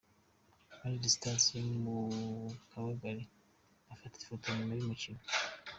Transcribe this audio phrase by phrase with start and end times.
[0.75, 1.97] United Stars yo mu
[2.71, 3.23] Kabagali
[3.87, 5.21] bafata ifoto nyuma y'umukino.